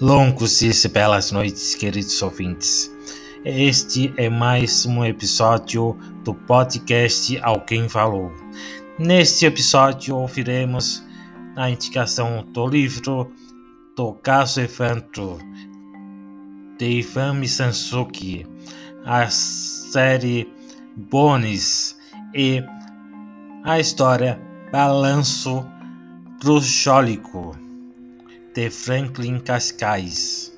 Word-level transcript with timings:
Longos 0.00 0.62
e 0.62 0.88
belas 0.88 1.30
noites, 1.30 1.74
queridos 1.74 2.22
ouvintes. 2.22 2.90
Este 3.44 4.10
é 4.16 4.30
mais 4.30 4.86
um 4.86 5.04
episódio 5.04 5.94
do 6.24 6.32
podcast 6.32 7.38
Alguém 7.42 7.86
Falou. 7.86 8.32
Neste 8.98 9.44
episódio 9.44 10.16
ouviremos 10.16 11.04
a 11.54 11.68
indicação 11.68 12.42
do 12.50 12.66
livro 12.66 13.30
do 13.94 14.14
caso 14.14 14.62
de 16.78 16.86
Ivan 16.86 17.34
Mizanzuki, 17.34 18.46
a 19.04 19.28
série 19.28 20.50
Bones 20.96 21.94
e 22.34 22.64
a 23.64 23.78
história 23.78 24.40
Balanço 24.72 25.62
Bruxólico 26.42 27.54
de 28.54 28.68
Franklin 28.68 29.38
Cascais. 29.38 30.52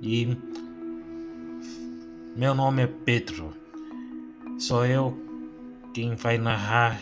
E 0.00 0.36
meu 2.36 2.54
nome 2.54 2.82
é 2.82 2.86
Pedro. 2.86 3.52
Sou 4.58 4.86
eu 4.86 5.18
quem 5.92 6.14
vai 6.14 6.38
narrar 6.38 7.00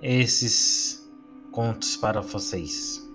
esses 0.00 1.06
contos 1.52 1.96
para 1.96 2.22
vocês. 2.22 3.06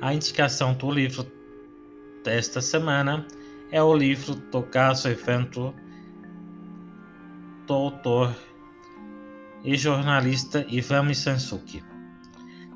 A 0.00 0.14
indicação 0.14 0.74
do 0.74 0.90
livro 0.90 1.37
desta 2.24 2.60
semana 2.60 3.26
é 3.70 3.82
o 3.82 3.94
livro 3.94 4.34
do 4.34 4.62
caso 4.62 5.08
evento 5.08 5.74
do 7.66 7.74
autor 7.74 8.34
e 9.64 9.76
jornalista 9.76 10.64
Ivan 10.68 11.04
Mizanzuki. 11.04 11.82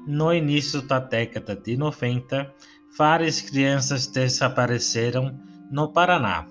No 0.06 0.32
início 0.32 0.80
da 0.82 0.98
década 0.98 1.54
de 1.56 1.76
90, 1.76 2.52
várias 2.98 3.40
crianças 3.40 4.06
desapareceram 4.06 5.40
no 5.70 5.92
Paraná. 5.92 6.46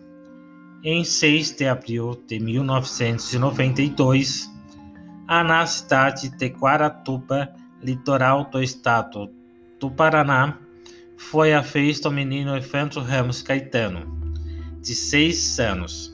Em 0.83 1.03
6 1.03 1.57
de 1.57 1.67
abril 1.67 2.23
de 2.27 2.39
1992, 2.39 4.49
na 5.27 5.65
cidade 5.65 6.29
de 6.29 6.47
Guaratuba, 6.47 7.53
litoral 7.83 8.49
do 8.49 8.63
estado 8.63 9.29
do 9.79 9.91
Paraná, 9.91 10.57
foi 11.29 11.53
a 11.53 11.63
festa 11.63 12.09
ao 12.09 12.13
menino 12.13 12.57
Evandro 12.57 12.99
Ramos 13.01 13.41
Caetano, 13.41 14.05
de 14.81 14.93
seis 14.93 15.59
anos. 15.59 16.13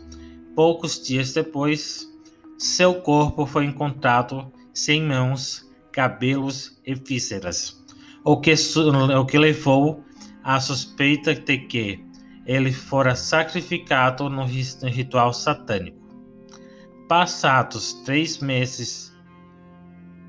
Poucos 0.56 1.02
dias 1.02 1.34
depois, 1.34 2.08
seu 2.60 3.02
corpo 3.02 3.46
foi 3.46 3.66
encontrado 3.66 4.52
sem 4.74 5.02
mãos, 5.02 5.68
cabelos 5.92 6.80
e 6.86 6.94
vísceras, 6.94 7.84
o 8.24 8.40
que, 8.40 8.54
o 8.54 9.26
que 9.26 9.40
levou 9.40 10.04
à 10.44 10.60
suspeita 10.60 11.34
de 11.34 11.58
que 11.58 12.06
ele 12.46 12.72
fora 12.72 13.16
sacrificado 13.16 14.30
no 14.30 14.46
ritual 14.46 15.34
satânico. 15.34 15.98
Passados 17.08 17.94
três 18.06 18.38
meses, 18.40 19.12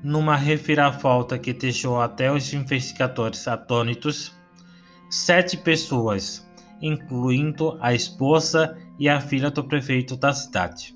numa 0.01 0.35
reviravolta 0.35 1.37
que 1.37 1.53
deixou 1.53 2.01
até 2.01 2.31
os 2.31 2.53
investigadores 2.53 3.47
atônitos, 3.47 4.38
sete 5.09 5.57
pessoas, 5.57 6.47
incluindo 6.81 7.77
a 7.81 7.93
esposa 7.93 8.77
e 8.99 9.09
a 9.09 9.19
filha 9.19 9.49
do 9.49 9.63
prefeito 9.63 10.15
da 10.15 10.31
cidade. 10.31 10.95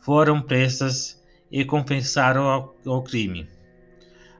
Foram 0.00 0.42
presas 0.42 1.22
e 1.50 1.64
confessaram 1.64 2.74
o 2.84 3.02
crime. 3.02 3.48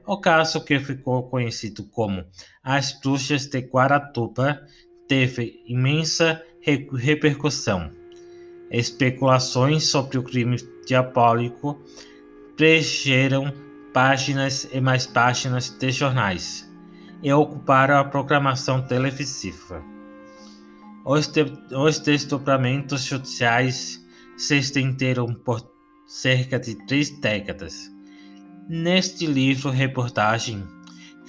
O 0.05 0.17
caso, 0.17 0.63
que 0.63 0.79
ficou 0.79 1.29
conhecido 1.29 1.83
como 1.85 2.25
as 2.61 2.91
Bruxas 2.99 3.45
de 3.45 3.59
Guaratuba, 3.59 4.61
teve 5.07 5.63
imensa 5.65 6.43
repercussão. 6.61 7.89
Especulações 8.69 9.85
sobre 9.85 10.17
o 10.17 10.23
crime 10.23 10.57
diabólico 10.85 11.79
preencheram 12.57 13.53
páginas 13.93 14.67
e 14.73 14.81
mais 14.81 15.07
páginas 15.07 15.69
de 15.69 15.91
jornais 15.91 16.72
e 17.23 17.31
ocuparam 17.31 17.97
a 17.97 18.03
programação 18.03 18.81
televisiva. 18.85 19.81
Os, 21.05 21.31
os 21.71 21.99
desdobramentos 21.99 23.05
judiciais 23.05 24.05
se 24.37 24.57
estenderam 24.57 25.33
por 25.33 25.65
cerca 26.05 26.59
de 26.59 26.75
três 26.85 27.09
décadas. 27.21 27.89
Neste 28.67 29.25
livro-reportagem, 29.25 30.63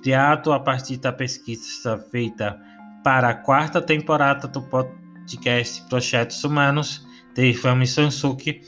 criado 0.03 0.53
a 0.53 0.59
partir 0.59 0.97
da 0.97 1.13
pesquisa 1.13 1.97
feita 2.11 2.61
para 3.05 3.31
a 3.31 3.35
quarta 3.35 3.81
temporada 3.81 4.49
do 4.49 4.63
podcast 4.63 5.83
Projetos 5.89 6.43
Humanos, 6.43 7.07
de 7.35 7.51
Ifame 7.51 7.87
Sansuki, 7.87 8.63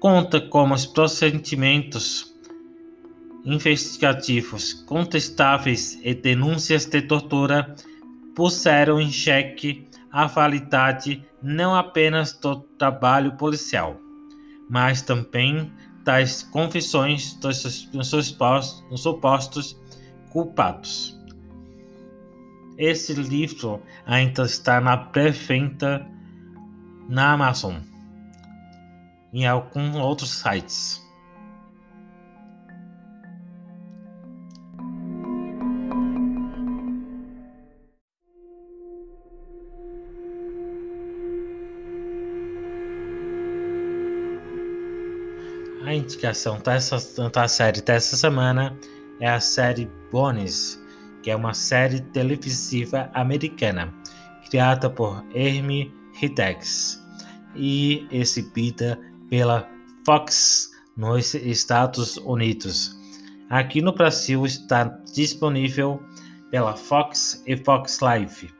conta 0.00 0.40
como 0.40 0.74
os 0.74 0.86
procedimentos 0.86 2.27
investigativos 3.48 4.74
contestáveis 4.74 5.98
e 6.04 6.14
denúncias 6.14 6.84
de 6.84 7.00
tortura 7.00 7.74
puseram 8.34 9.00
em 9.00 9.10
xeque 9.10 9.88
a 10.12 10.26
validade 10.26 11.24
não 11.42 11.74
apenas 11.74 12.34
do 12.34 12.56
trabalho 12.78 13.32
policial, 13.36 13.98
mas 14.68 15.00
também 15.00 15.72
das 16.04 16.42
confissões 16.42 17.34
dos, 17.34 17.88
supostos 18.96 19.80
culpados. 20.30 21.18
Esse 22.76 23.14
livro 23.14 23.82
ainda 24.06 24.42
está 24.42 24.78
na 24.78 24.96
pré-venda 24.96 26.06
na 27.08 27.32
Amazon 27.32 27.76
e 29.32 29.40
em 29.40 29.46
alguns 29.46 29.96
outros 29.96 30.30
sites. 30.30 31.07
A 45.98 46.00
indicação 46.00 46.60
dessa, 46.60 46.96
da 47.28 47.48
série 47.48 47.82
dessa 47.82 48.16
semana 48.16 48.72
é 49.18 49.28
a 49.28 49.40
série 49.40 49.90
Bones, 50.12 50.80
que 51.24 51.30
é 51.32 51.34
uma 51.34 51.52
série 51.52 52.00
televisiva 52.00 53.10
americana 53.14 53.92
criada 54.48 54.88
por 54.88 55.24
Hermie 55.34 55.92
Hiddex 56.22 57.04
e 57.56 58.06
exibida 58.12 58.96
pela 59.28 59.68
Fox 60.06 60.70
nos 60.96 61.34
Estados 61.34 62.16
Unidos. 62.18 62.96
Aqui 63.50 63.82
no 63.82 63.92
Brasil 63.92 64.46
está 64.46 64.84
disponível 65.12 66.00
pela 66.52 66.76
Fox 66.76 67.42
e 67.44 67.56
Fox 67.56 67.98
Live. 67.98 68.54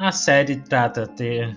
A 0.00 0.10
série 0.10 0.56
trata 0.56 1.06
de, 1.06 1.54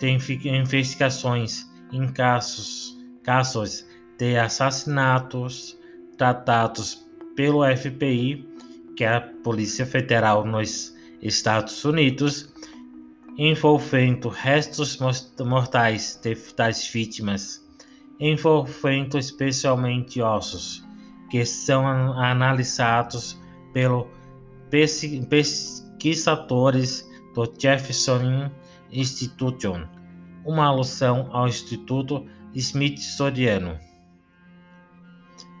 de 0.00 0.10
investigações 0.10 1.70
em 1.92 2.08
casos, 2.12 2.98
casos 3.22 3.88
de 4.20 4.36
assassinatos 4.36 5.76
tratados 6.18 7.08
pelo 7.34 7.64
FBI, 7.64 8.46
que 8.94 9.02
é 9.02 9.16
a 9.16 9.22
Polícia 9.42 9.86
Federal 9.86 10.44
nos 10.44 10.94
Estados 11.22 11.82
Unidos, 11.86 12.52
envolvendo 13.38 14.28
restos 14.28 14.98
mortais 15.42 16.20
das 16.54 16.86
vítimas, 16.86 17.66
envolvendo 18.20 19.16
especialmente 19.16 20.20
ossos, 20.20 20.86
que 21.30 21.42
são 21.46 21.86
analisados 21.86 23.40
pelos 23.72 24.04
pesquisadores 25.30 27.08
do 27.34 27.50
Jefferson 27.58 28.50
Institution, 28.92 29.86
uma 30.44 30.66
alusão 30.66 31.30
ao 31.32 31.48
Instituto 31.48 32.26
Smithsoniano 32.54 33.78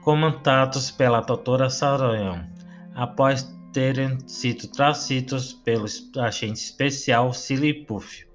comentados 0.02 0.90
pela 0.90 1.20
doutora 1.20 1.68
Saranhão, 1.70 2.46
após 2.94 3.46
terem 3.72 4.18
sido 4.26 4.66
trazidos 4.68 5.52
pelo 5.52 5.86
agente 6.18 6.58
especial 6.58 7.32
Silly 7.32 7.84
Puff, 7.84 8.26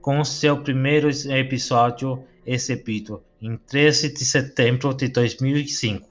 com 0.00 0.24
seu 0.24 0.62
primeiro 0.62 1.10
episódio 1.30 2.24
exibido 2.46 3.22
em 3.40 3.56
13 3.56 4.12
de 4.14 4.24
setembro 4.24 4.94
de 4.94 5.08
2005. 5.08 6.08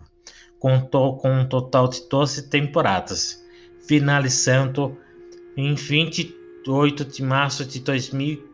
Contou 0.59 1.17
com 1.17 1.31
um 1.31 1.47
total 1.47 1.87
de 1.87 2.07
12 2.07 2.49
temporadas, 2.49 3.43
finalizando 3.87 4.97
em 5.57 5.73
28 5.73 7.05
de 7.05 7.23
março 7.23 7.65
de 7.65 7.79
2000 7.79 8.51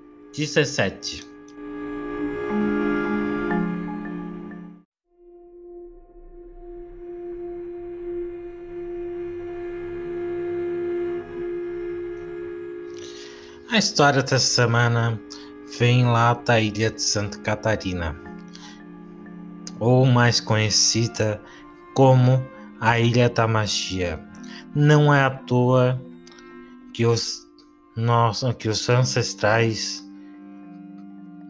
A 13.69 13.77
história 13.77 14.23
dessa 14.23 14.39
semana 14.39 15.19
vem 15.77 16.05
lá 16.05 16.33
da 16.33 16.57
ilha 16.57 16.89
de 16.89 17.01
Santa 17.01 17.37
Catarina, 17.39 18.15
ou 19.77 20.05
mais 20.05 20.39
conhecida 20.39 21.41
como 21.93 22.41
a 22.79 22.97
Ilha 22.97 23.29
da 23.29 23.45
Magia. 23.45 24.25
Não 24.73 25.13
é 25.13 25.21
à 25.21 25.29
toa 25.29 26.01
que 26.93 27.05
os, 27.05 27.45
nossos, 27.97 28.55
que 28.55 28.69
os 28.69 28.87
ancestrais 28.89 30.01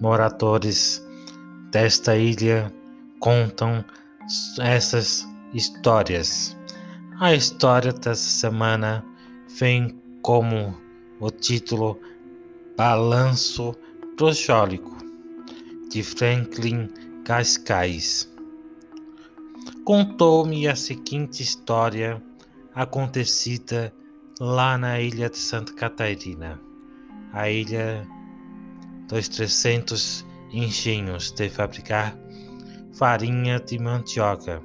moradores 0.02 1.06
desta 1.70 2.18
ilha 2.18 2.74
contam 3.20 3.86
essas 4.60 5.24
histórias. 5.54 6.58
A 7.20 7.36
história 7.36 7.94
dessa 7.94 8.16
semana 8.16 9.06
vem 9.60 10.02
como 10.24 10.87
o 11.20 11.32
título 11.32 12.00
Balanço 12.76 13.76
Prosjólico 14.16 14.96
de 15.90 16.04
Franklin 16.04 16.90
Cascais. 17.26 18.32
Contou-me 19.84 20.68
a 20.68 20.76
seguinte 20.76 21.42
história 21.42 22.22
acontecida 22.76 23.94
lá 24.40 24.78
na 24.78 25.00
ilha 25.00 25.30
de 25.30 25.38
Santa 25.38 25.74
Catarina, 25.74 26.60
a 27.34 27.50
ilha 27.50 28.08
dos 29.08 29.28
300 29.30 30.26
engenhos 30.52 31.32
de 31.32 31.50
fabricar 31.50 32.18
farinha 32.94 33.60
de 33.60 33.80
mandioca. 33.80 34.62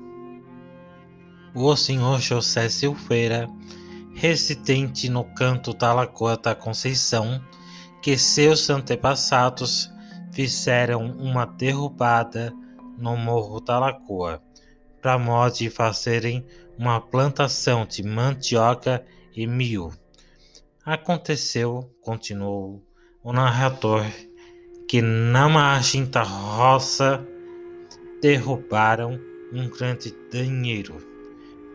O 1.54 1.76
senhor 1.76 2.18
José 2.18 2.68
Silveira, 2.68 3.48
residente 4.14 5.08
no 5.08 5.24
canto 5.24 5.72
da 5.74 5.92
Lagoa 5.92 6.36
da 6.36 6.54
Conceição, 6.54 7.42
que 8.02 8.16
seus 8.18 8.68
antepassados 8.68 9.90
fizeram 10.32 11.10
uma 11.12 11.44
derrubada 11.44 12.52
no 12.98 13.16
Morro 13.16 13.60
da 13.60 13.78
Lagoa, 13.78 14.42
para 15.00 15.18
modo 15.18 15.56
de 15.56 15.70
fazerem 15.70 16.44
uma 16.78 17.00
plantação 17.00 17.86
de 17.86 18.02
mandioca 18.02 19.04
e 19.34 19.46
milho. 19.46 19.92
Aconteceu, 20.84 21.90
continuou 22.00 22.82
o 23.22 23.32
narrador, 23.32 24.04
que 24.88 25.00
na 25.00 25.48
margem 25.48 26.04
da 26.04 26.22
roça 26.22 27.24
derrubaram 28.20 29.18
um 29.52 29.68
grande 29.68 30.14
dinheiro 30.30 30.96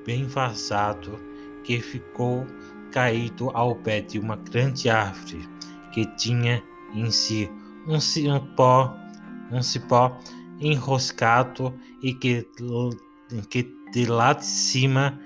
bem 0.05 0.25
vazado 0.25 1.26
que 1.67 1.81
ficou 1.81 2.47
caído 2.93 3.51
ao 3.53 3.75
pé 3.75 3.99
de 3.99 4.17
uma 4.17 4.37
grande 4.37 4.89
árvore 4.89 5.45
que 5.91 6.05
tinha 6.15 6.63
em 6.95 7.11
si 7.11 7.51
um 7.85 7.99
cipó, 7.99 8.95
um 9.51 9.61
cipó 9.61 10.17
enroscado 10.61 11.77
e 12.01 12.13
que, 12.13 12.47
que 13.49 13.69
de 13.91 14.05
lá 14.05 14.31
de 14.31 14.45
cima 14.45 15.19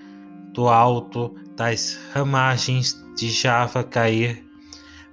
do 0.52 0.68
alto 0.68 1.36
das 1.56 2.00
ramagens 2.12 2.96
de 3.16 3.30
Java 3.30 3.84
cair 3.84 4.44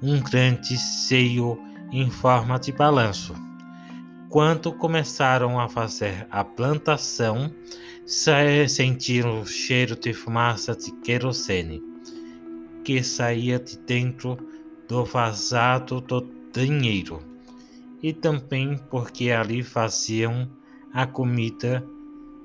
um 0.00 0.20
grande 0.20 0.78
seio 0.78 1.58
em 1.92 2.10
forma 2.10 2.58
de 2.58 2.72
balanço. 2.72 3.34
Quando 4.30 4.72
começaram 4.72 5.60
a 5.60 5.68
fazer 5.68 6.26
a 6.30 6.42
plantação, 6.42 7.52
sentiram 8.66 9.42
o 9.42 9.46
cheiro 9.46 9.94
de 9.94 10.14
fumaça 10.14 10.74
de 10.74 10.90
querosene 11.02 11.82
que 12.82 13.02
saía 13.02 13.58
de 13.58 13.78
dentro 13.80 14.38
do 14.88 15.04
vazado 15.04 16.00
do 16.00 16.26
dinheiro, 16.50 17.22
e 18.02 18.14
também 18.14 18.80
porque 18.88 19.30
ali 19.30 19.62
faziam 19.62 20.50
a 20.90 21.06
comida, 21.06 21.84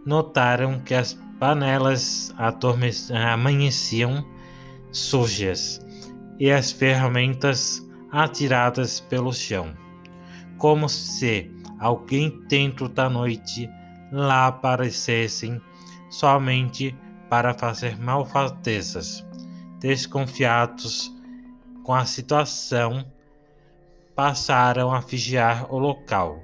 notaram 0.05 0.81
que 0.81 0.93
as 0.93 1.13
panelas 1.39 2.35
amanheciam 3.31 4.25
sujas 4.91 5.79
e 6.37 6.51
as 6.51 6.73
ferramentas 6.73 7.81
atiradas 8.11 8.99
pelo 8.99 9.31
chão, 9.31 9.73
como 10.57 10.89
se 10.89 11.49
alguém 11.79 12.37
dentro 12.49 12.89
da 12.89 13.09
noite 13.09 13.69
lá 14.13 14.47
aparecessem 14.47 15.59
somente 16.09 16.95
para 17.29 17.53
fazer 17.53 17.99
malfadezas. 17.99 19.25
Desconfiados 19.79 21.11
com 21.83 21.93
a 21.93 22.05
situação, 22.05 23.05
passaram 24.15 24.93
a 24.93 24.99
vigiar 24.99 25.73
o 25.73 25.77
local 25.77 26.41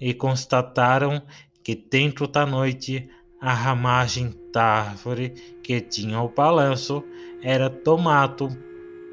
e 0.00 0.14
constataram 0.14 1.22
que 1.62 1.76
dentro 1.76 2.26
da 2.26 2.46
noite 2.46 3.08
a 3.40 3.52
ramagem 3.52 4.34
da 4.52 4.64
árvore 4.64 5.30
que 5.62 5.80
tinha 5.80 6.20
o 6.20 6.30
balanço 6.30 7.04
era 7.42 7.68
tomado 7.68 8.48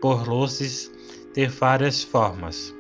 por 0.02 0.28
luzes 0.28 0.92
de 1.34 1.48
várias 1.48 2.04
formas 2.04 2.74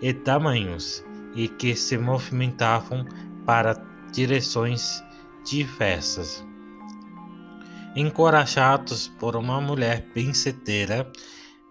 e 0.00 0.12
tamanhos 0.12 1.04
e 1.38 1.46
que 1.46 1.76
se 1.76 1.96
movimentavam 1.96 3.06
para 3.46 3.80
direções 4.12 5.00
diversas. 5.48 6.44
Encorajados 7.94 9.06
por 9.20 9.36
uma 9.36 9.60
mulher 9.60 10.04
penseteira, 10.12 11.08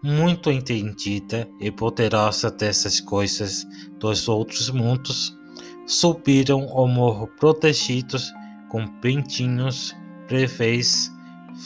muito 0.02 0.50
entendida 0.50 1.50
e 1.60 1.70
poderosa 1.70 2.50
dessas 2.50 3.02
coisas 3.02 3.68
dos 4.00 4.30
outros 4.30 4.70
mundos, 4.70 5.38
subiram 5.86 6.66
o 6.68 6.88
morro 6.88 7.28
protegidos 7.38 8.32
com 8.70 8.88
pintinhos, 9.02 9.94
breves, 10.30 11.12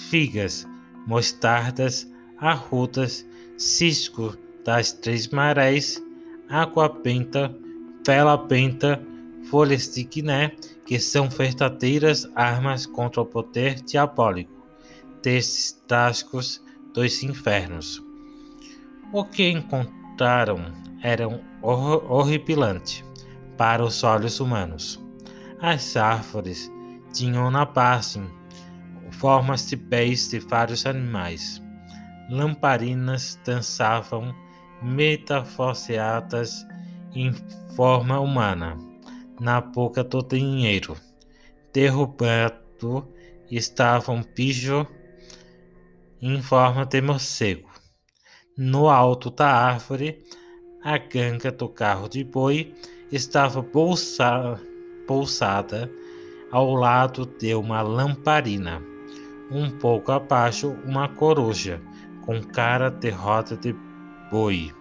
figas, 0.10 0.68
mostardas, 1.06 2.12
arrudas, 2.40 3.24
cisco 3.58 4.36
das 4.66 4.92
três 4.92 5.28
marés, 5.28 6.02
água 6.50 6.90
benta, 6.90 7.56
vela 8.06 8.38
benta, 8.38 9.02
folhas 9.50 9.94
de 9.94 10.04
guiné, 10.04 10.52
que 10.86 11.00
são 11.00 11.30
verdadeiras 11.30 12.30
armas 12.36 12.86
contra 12.86 13.22
o 13.22 13.26
poder 13.26 13.76
diabólico 13.82 14.52
desses 15.22 15.74
tascos 15.88 16.62
dos 16.94 17.24
infernos. 17.24 18.04
O 19.14 19.24
que 19.24 19.50
encontraram 19.50 20.74
era 21.02 21.28
horripilante 21.62 23.06
para 23.58 23.84
os 23.84 24.04
olhos 24.04 24.40
humanos. 24.40 25.00
As 25.62 25.96
árvores 25.96 26.72
tinham 27.14 27.52
na 27.52 27.66
base 27.66 28.22
formas 29.12 29.68
de 29.68 29.78
pés 29.78 30.30
de 30.30 30.40
vários 30.40 30.86
animais. 30.86 31.62
Lamparinas 32.30 33.40
dançavam 33.46 34.34
metamorfoseadas 34.82 36.66
em 37.14 37.34
forma 37.76 38.20
humana 38.20 38.78
na 39.40 39.60
boca 39.60 40.04
do 40.04 40.22
dinheiro. 40.22 40.96
Derrubado 41.74 43.08
estava 43.50 44.12
um 44.12 44.22
pijo 44.22 44.86
em 46.22 46.42
forma 46.42 46.86
de 46.86 47.02
morcego. 47.02 47.70
No 48.58 48.90
alto 48.90 49.32
da 49.32 49.48
árvore, 49.48 50.24
a 50.84 50.98
ganga 50.98 51.52
do 51.52 51.68
carro 51.68 52.08
de 52.08 52.24
boi 52.24 52.74
estava 53.12 53.62
bolsa, 53.62 54.60
pousada 55.08 55.92
ao 56.52 56.74
lado 56.76 57.26
de 57.26 57.56
uma 57.56 57.82
lamparina. 57.82 58.82
Um 59.50 59.70
pouco 59.70 60.12
abaixo, 60.12 60.78
uma 60.86 61.10
coruja 61.10 61.82
com 62.26 62.42
cara 62.42 62.90
de 62.90 63.10
roda 63.10 63.58
de 63.58 63.76
boi, 64.30 64.72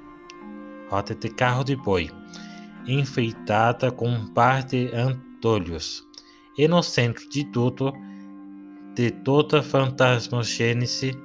roda 0.89 1.15
de 1.15 1.29
carro 1.31 1.65
de 1.65 1.75
boi, 1.75 2.11
enfeitada 2.87 3.91
com 3.91 4.27
par 4.29 4.63
de 4.65 4.91
antolhos. 4.95 6.07
E 6.59 6.67
no 6.69 6.83
centro 6.83 7.29
de 7.31 7.45
tudo, 7.47 7.93
de 8.95 9.11
toda 9.11 9.63
fantasmogênese, 9.63 11.17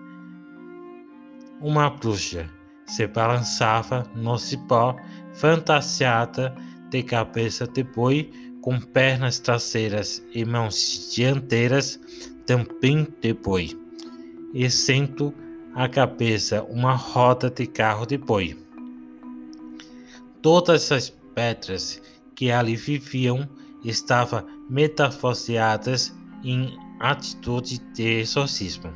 uma 1.61 1.89
bruxa 1.89 2.49
se 2.85 3.07
balançava 3.07 4.03
no 4.15 4.37
cipó, 4.37 4.95
fantasiada 5.33 6.55
de 6.89 7.03
cabeça 7.03 7.67
de 7.67 7.83
boi, 7.83 8.29
com 8.61 8.79
pernas 8.79 9.39
traseiras 9.39 10.23
e 10.33 10.45
mãos 10.45 11.11
dianteiras 11.13 11.99
também 12.45 13.07
de 13.21 13.33
boi, 13.33 13.77
e 14.53 14.69
sendo 14.69 15.33
a 15.73 15.89
cabeça 15.89 16.63
uma 16.63 16.95
roda 16.95 17.49
de 17.49 17.67
carro 17.67 18.05
de 18.05 18.17
boi. 18.17 18.57
Todas 20.41 20.91
as 20.91 21.09
pedras 21.35 22.01
que 22.35 22.51
ali 22.51 22.75
viviam 22.75 23.47
estavam 23.83 24.43
metamorfoseadas 24.69 26.15
em 26.43 26.75
atitude 26.99 27.79
de 27.93 28.21
exorcismo. 28.21 28.91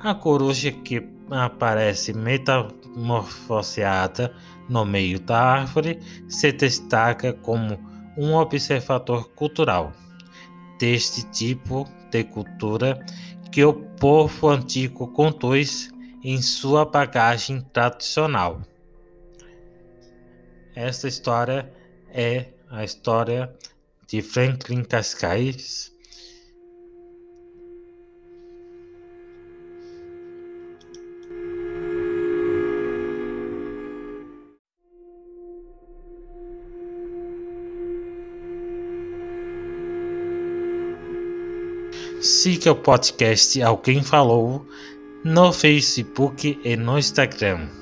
A 0.00 0.14
coruja 0.14 0.70
que 0.70 1.02
aparece 1.30 2.12
metamorfoseada 2.12 4.32
no 4.68 4.84
meio 4.84 5.18
da 5.20 5.40
árvore 5.40 5.98
se 6.28 6.52
destaca 6.52 7.32
como 7.32 7.78
um 8.16 8.34
observador 8.34 9.28
cultural 9.30 9.92
deste 10.78 11.22
tipo 11.30 11.88
de 12.10 12.22
cultura 12.24 12.98
que 13.50 13.64
o 13.64 13.72
povo 13.72 14.48
antigo 14.48 15.08
conduz 15.08 15.90
em 16.24 16.40
sua 16.40 16.84
bagagem 16.84 17.60
tradicional. 17.72 18.62
Esta 20.74 21.06
história 21.06 21.70
é 22.08 22.46
a 22.70 22.82
história 22.82 23.54
de 24.08 24.22
Franklin 24.22 24.82
Cascais 24.82 25.92
Siga 42.22 42.70
o 42.70 42.76
podcast 42.76 43.60
Alguém 43.60 44.02
Falou 44.02 44.64
no 45.24 45.52
Facebook 45.52 46.58
e 46.64 46.76
no 46.76 46.96
Instagram. 46.96 47.81